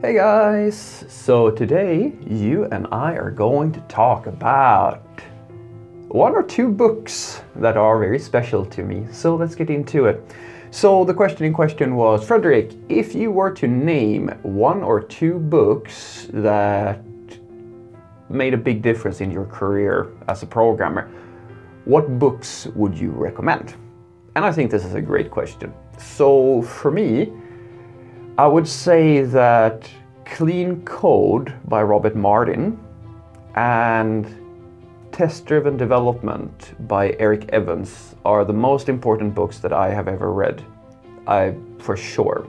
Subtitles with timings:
[0.00, 1.04] Hey guys!
[1.08, 5.02] So today you and I are going to talk about
[6.06, 9.08] one or two books that are very special to me.
[9.10, 10.22] So let's get into it.
[10.70, 15.40] So the question in question was Frederick, if you were to name one or two
[15.40, 17.02] books that
[18.28, 21.10] made a big difference in your career as a programmer,
[21.86, 23.74] what books would you recommend?
[24.36, 25.74] And I think this is a great question.
[25.98, 27.32] So for me,
[28.38, 29.90] I would say that
[30.24, 32.78] Clean Code by Robert Martin
[33.56, 34.32] and
[35.10, 40.32] Test Driven Development by Eric Evans are the most important books that I have ever
[40.32, 40.64] read.
[41.26, 42.46] I for sure.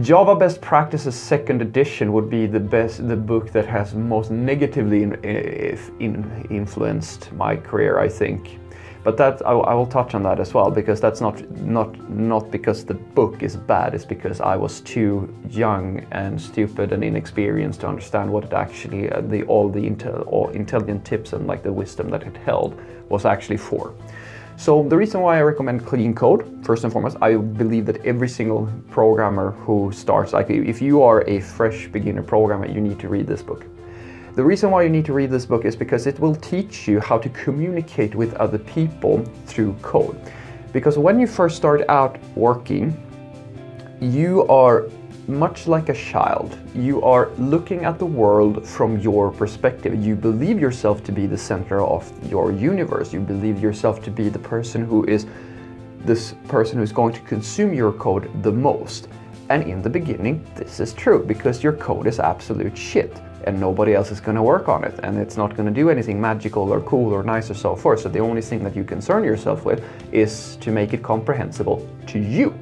[0.00, 5.04] Java Best Practices Second Edition would be the best, the book that has most negatively
[5.04, 8.58] in, eh, in, influenced my career, I think.
[9.06, 12.50] But that I, I, will touch on that as well because that's not not not
[12.50, 13.94] because the book is bad.
[13.94, 19.08] It's because I was too young and stupid and inexperienced to understand what it actually
[19.08, 22.74] uh, the all the intel, all intelligent tips and like the wisdom that it held
[23.08, 23.94] was actually for.
[24.56, 28.28] So the reason why I recommend Clean Code, first and foremost, I believe that every
[28.28, 33.08] single programmer who starts, like if you are a fresh beginner programmer, you need to
[33.08, 33.66] read this book.
[34.36, 37.00] The reason why you need to read this book is because it will teach you
[37.00, 40.20] how to communicate with other people through code.
[40.74, 42.94] Because when you first start out working,
[43.98, 44.90] you are
[45.26, 46.58] much like a child.
[46.74, 49.94] You are looking at the world from your perspective.
[50.04, 53.14] You believe yourself to be the center of your universe.
[53.14, 55.24] You believe yourself to be the person who is
[56.00, 59.08] this person who's going to consume your code the most.
[59.48, 63.94] And in the beginning, this is true because your code is absolute shit and nobody
[63.94, 66.72] else is going to work on it and it's not going to do anything magical
[66.72, 68.00] or cool or nice or so forth.
[68.00, 69.82] So the only thing that you concern yourself with
[70.12, 72.52] is to make it comprehensible to you.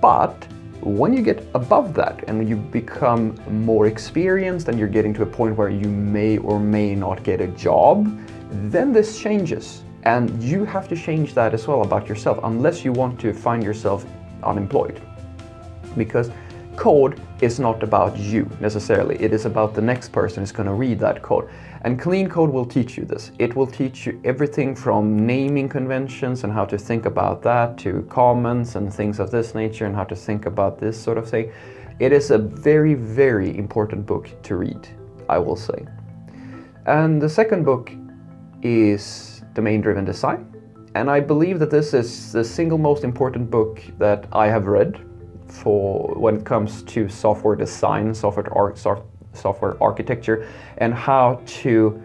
[0.00, 0.46] But
[0.80, 5.26] when you get above that and you become more experienced and you're getting to a
[5.26, 8.08] point where you may or may not get a job,
[8.50, 9.84] then this changes.
[10.04, 13.62] And you have to change that as well about yourself unless you want to find
[13.62, 14.04] yourself
[14.42, 15.00] unemployed.
[15.96, 16.30] Because
[16.76, 19.16] code is not about you necessarily.
[19.22, 21.48] It is about the next person who's going to read that code.
[21.82, 23.32] And clean code will teach you this.
[23.38, 28.06] It will teach you everything from naming conventions and how to think about that to
[28.08, 31.52] comments and things of this nature and how to think about this sort of thing.
[31.98, 34.88] It is a very, very important book to read,
[35.28, 35.86] I will say.
[36.86, 37.92] And the second book
[38.62, 40.48] is Domain Driven Design.
[40.94, 45.00] And I believe that this is the single most important book that I have read
[45.52, 48.74] for when it comes to software design, software, ar
[49.34, 50.48] software architecture,
[50.78, 52.00] and how to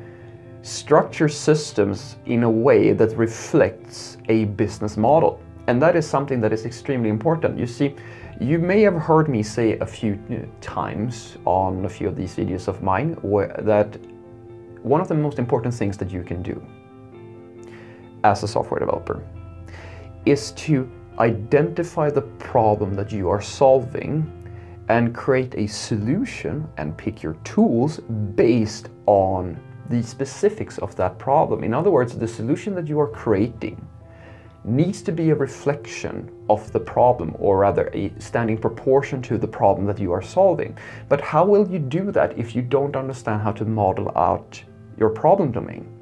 [0.62, 5.40] structure systems in a way that reflects a business model.
[5.68, 7.58] And that is something that is extremely important.
[7.58, 7.96] You see,
[8.40, 12.36] you may have heard me say a few uh, times on a few of these
[12.36, 13.98] videos of mine where, that
[14.84, 16.62] one of the most important things that you can do
[18.24, 19.24] as a software developer
[20.26, 20.90] is to
[21.20, 24.32] identify the problem that you are solving
[24.90, 28.00] and create a solution and pick your tools
[28.36, 31.64] based on the specifics of that problem.
[31.64, 33.86] In other words, the solution that you are creating
[34.64, 39.48] needs to be a reflection of the problem, or rather a standing proportion to the
[39.48, 40.78] problem that you are solving.
[41.08, 44.62] But how will you do that if you don't understand how to model out
[44.98, 45.97] your problem domain?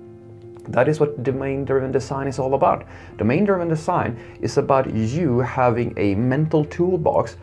[0.68, 2.86] That is what domain-driven design is all about.
[3.18, 7.38] Domain-driven design is about you having a mental toolbox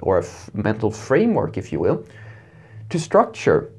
[0.00, 0.24] or a
[0.54, 2.04] mental framework, if you will,
[2.90, 3.70] to structure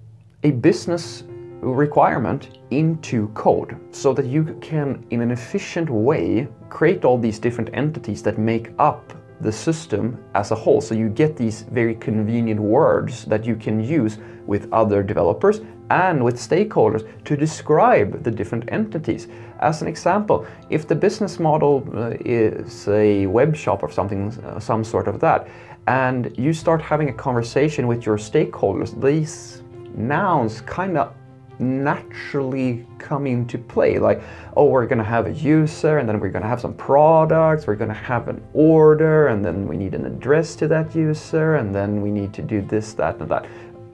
[0.44, 1.24] a business
[1.62, 7.70] requirement into code so that you can, in an efficient way, create all these different
[7.74, 10.82] entities that make up the system as a whole.
[10.82, 16.24] So you get these very convenient words that you can use with other developers and
[16.24, 19.28] with stakeholders to describe the different entities.
[19.60, 24.60] As an example, if the business model uh, is a web shop or something, uh,
[24.60, 25.48] some sort of that,
[25.88, 29.62] and you start having a conversation with your stakeholders, these
[29.96, 31.14] nouns kind of
[31.60, 34.00] naturally come into play.
[34.00, 34.22] Like,
[34.56, 37.68] oh, we're going to have a user, and then we're going to have some products,
[37.68, 41.56] we're going to have an order, and then we need an address to that user,
[41.56, 43.46] and then we need to do this, that, and that.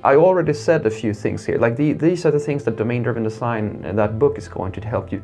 [0.04, 1.60] I already said a few things here.
[1.60, 4.82] Like the, these are the things that domain-driven design and that book is going to
[4.82, 5.22] help you,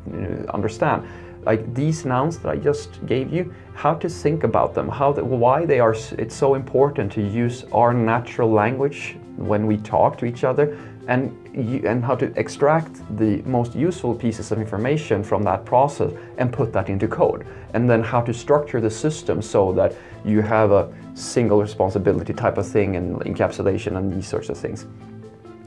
[0.54, 1.04] understand.
[1.44, 5.24] Like these nouns that I just gave you, how to think about them, how the,
[5.24, 5.96] why they are.
[6.12, 11.32] It's so important to use our natural language when we talk to each other, and
[11.58, 16.72] and how to extract the most useful pieces of information from that process and put
[16.72, 17.46] that into code.
[17.74, 19.94] And then how to structure the system so that
[20.24, 24.86] you have a single responsibility type of thing and encapsulation and these sorts of things.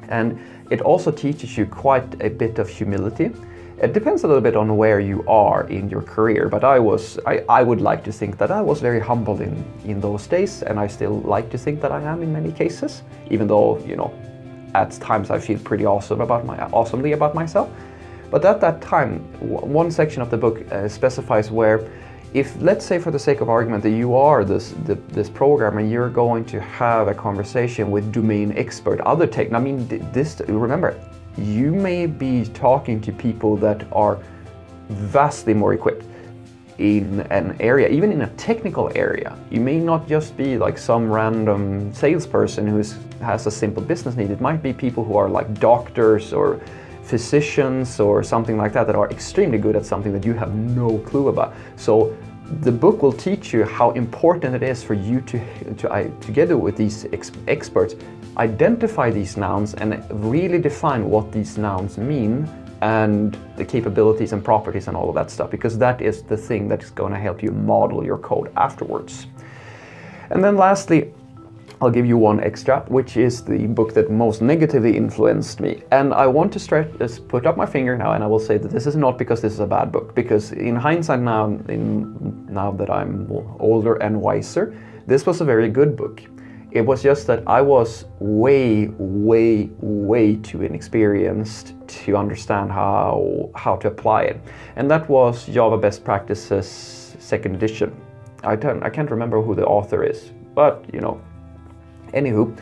[0.08, 0.40] And
[0.70, 3.32] it also teaches you quite a bit of humility.
[3.82, 7.20] It depends a little bit on where you are in your career, but I was
[7.26, 10.62] I, I would like to think that I was very humble in, in those days,
[10.62, 13.02] and I still like to think that I am in many cases,
[13.32, 14.14] even though, you know,
[14.74, 17.70] at times I feel pretty awesome about my awesomely about myself.
[18.30, 21.90] But at that time, one section of the book uh, specifies where
[22.34, 25.82] if let's say for the sake of argument that you are this the, this programmer
[25.82, 30.98] you're going to have a conversation with domain expert other tech i mean this remember
[31.38, 34.18] you may be talking to people that are
[34.88, 36.06] vastly more equipped
[36.82, 41.12] in an area even in a technical area you may not just be like some
[41.12, 42.84] random salesperson who
[43.24, 46.60] has a simple business need it might be people who are like doctors or
[47.04, 50.98] physicians or something like that that are extremely good at something that you have no
[51.00, 51.54] clue about.
[51.76, 52.16] So
[52.62, 55.38] the book will teach you how important it is for you to,
[55.76, 57.96] to together with these ex experts,
[58.38, 62.48] identify these nouns and really define what these nouns mean
[62.82, 66.68] and the capabilities and properties and all of that stuff, because that is the thing
[66.68, 69.28] that is going to help you model your code afterwards.
[70.32, 71.14] And then lastly,
[71.82, 75.82] I'll give you one extra, which is the book that most negatively influenced me.
[75.92, 76.92] And I want to stretch,
[77.28, 79.54] put up my finger now, and I will say that this is not because this
[79.54, 83.28] is a bad book, because in hindsight now, in, now that I'm
[83.60, 86.22] older and wiser, this was a very good book.
[86.72, 93.76] It was just that I was way, way, way too inexperienced to understand how how
[93.78, 94.42] to apply it,
[94.78, 97.96] and that was Java Best Practices Second Edition.
[98.44, 101.22] I don't, I can't remember who the author is, but you know,
[102.14, 102.56] Anywho,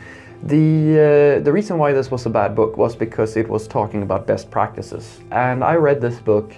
[0.44, 4.02] the, uh, the reason why this was a bad book was because it was talking
[4.02, 5.20] about best practices.
[5.32, 6.54] And I read this book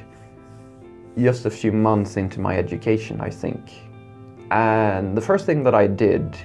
[1.19, 3.61] just a few months into my education, I think.
[4.51, 6.37] And the first thing that I did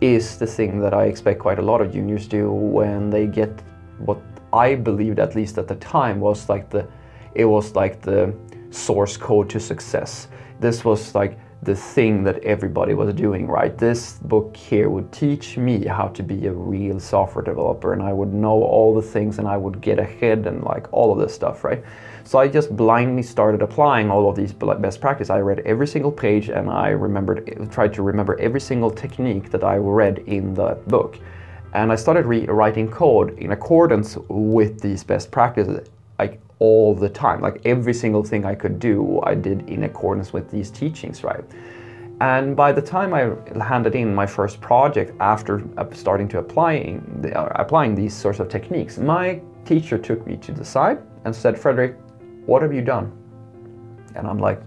[0.00, 3.62] is the thing that I expect quite a lot of juniors do when they get
[3.98, 4.20] what
[4.52, 6.86] I believed, at least at the time, was like the
[7.34, 8.34] it was like the
[8.70, 10.28] source code to success.
[10.60, 13.76] This was like the thing that everybody was doing, right?
[13.76, 18.12] This book here would teach me how to be a real software developer and I
[18.12, 21.34] would know all the things and I would get ahead and like all of this
[21.34, 21.82] stuff, right?
[22.28, 25.30] So I just blindly started applying all of these best practice.
[25.30, 29.64] I read every single page and I remembered, tried to remember every single technique that
[29.64, 31.18] I read in that book.
[31.72, 35.88] And I started writing code in accordance with these best practices.
[36.18, 37.40] Like all the time.
[37.40, 41.44] Like every single thing I could do, I did in accordance with these teachings, right?
[42.20, 43.32] And by the time I
[43.64, 48.98] handed in my first project after starting to applying, uh, applying these sorts of techniques,
[48.98, 51.96] my teacher took me to the side and said, Frederick,
[52.48, 53.12] what have you done?
[54.14, 54.62] And I'm like,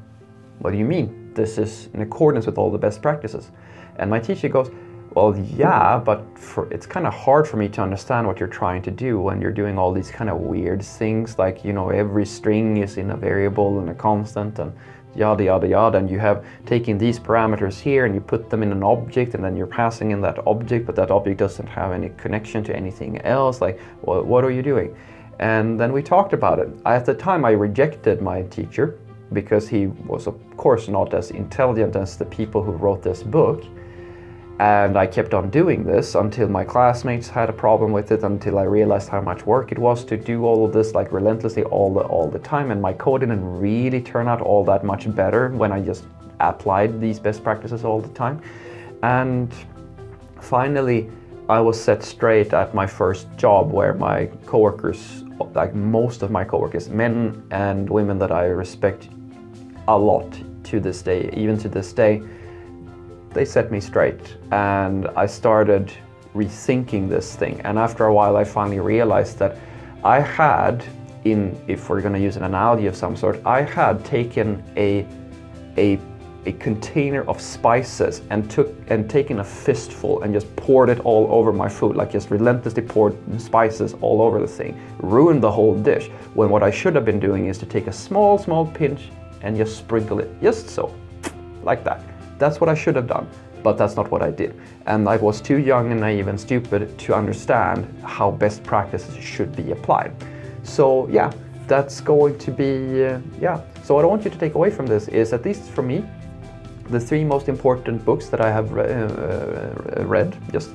[0.60, 1.32] what do you mean?
[1.34, 3.50] This is in accordance with all the best practices.
[3.98, 4.70] And my teacher goes,
[5.16, 8.84] well, yeah, but for, it's kind of hard for me to understand what you're trying
[8.84, 12.26] to do when you're doing all these kind of weird things, like, you know, every
[12.26, 14.72] string is in a variable and a constant and
[15.16, 18.72] yada, yada, yada, and you have taken these parameters here and you put them in
[18.72, 22.10] an object and then you're passing in that object, but that object doesn't have any
[22.10, 23.60] connection to anything else.
[23.60, 24.96] Like, well, what are you doing?
[25.42, 26.70] And then we talked about it.
[26.86, 29.00] At the time, I rejected my teacher
[29.34, 33.64] because he was, of course, not as intelligent as the people who wrote this book.
[34.60, 38.60] And I kept on doing this until my classmates had a problem with it, until
[38.60, 41.92] I realized how much work it was to do all of this like relentlessly all
[41.92, 42.70] the all the time.
[42.70, 46.04] And my code didn't really turn out all that much better when I just
[46.40, 48.40] applied these best practices all the time.
[49.02, 49.52] And
[50.40, 51.10] finally,
[51.50, 55.21] I was set straight at my first job where my coworkers,
[55.54, 59.10] like most of my coworkers, men and women that I respect
[59.88, 62.22] a lot to this day, even to this day,
[63.34, 65.92] they set me straight and I started
[66.36, 67.62] rethinking this thing.
[67.62, 69.58] And after a while, I finally realized that
[70.04, 70.84] I had,
[71.26, 75.06] in if we're going to use an analogy of some sort, I had taken a
[75.78, 75.98] a
[76.46, 81.28] a container of spices and took and taken a fistful and just poured it all
[81.32, 85.76] over my food, like just relentlessly poured spices all over the thing, ruined the whole
[85.76, 86.10] dish.
[86.34, 89.10] When what I should have been doing is to take a small, small pinch
[89.42, 90.94] and just sprinkle it, just so,
[91.64, 92.02] like that.
[92.40, 93.30] That's what I should have done,
[93.62, 94.60] but that's not what I did.
[94.88, 99.56] And I was too young and naive and stupid to understand how best practices should
[99.56, 100.12] be applied.
[100.64, 101.32] So yeah,
[101.68, 103.62] that's going to be, uh, yeah.
[103.84, 106.04] So what I want you to take away from this is, at least for me,
[106.92, 110.72] the three most important books that I have re uh, read, just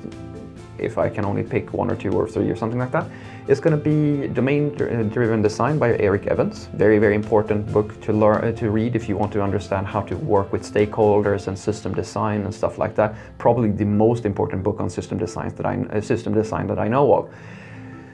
[0.79, 3.07] if I can only pick one or two or three or something like that,
[3.49, 6.69] is going to be Domain-Driven Design by Eric Evans.
[6.75, 10.03] Very, very important book to learn uh, to read if you want to understand how
[10.03, 13.15] to work with stakeholders and system design and stuff like that.
[13.39, 16.89] Probably the most important book on system design that I uh, system design that I
[16.89, 17.31] know of.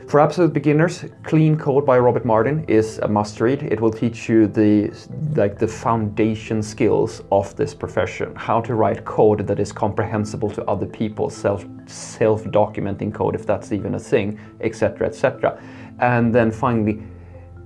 [0.09, 3.63] For absolute beginners, Clean Code by Robert Martin is a must read.
[3.63, 4.93] It will teach you the
[5.37, 10.65] like the foundation skills of this profession, how to write code that is comprehensible to
[10.65, 15.63] other people, self self-documenting code if that's even a thing, etc., etc.
[16.01, 17.03] And then finally,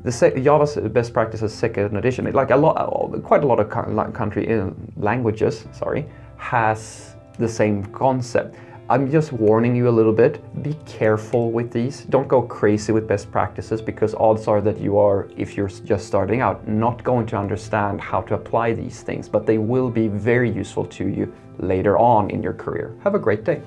[0.04, 2.76] the Java's best practices second edition, like a lot,
[3.24, 3.68] quite a lot of
[4.14, 8.54] country uh, languages, sorry, has the same concept.
[8.88, 10.40] I'm just warning you a little bit.
[10.62, 12.02] Be careful with these.
[12.02, 16.06] Don't go crazy with best practices because odds are that you are, if you're just
[16.06, 20.06] starting out, not going to understand how to apply these things, but they will be
[20.06, 22.94] very useful to you later on in your career.
[23.02, 23.60] Have a great day.